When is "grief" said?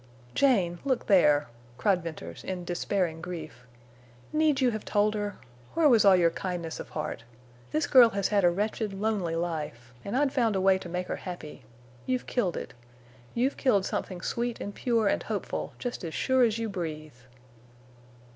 3.21-3.67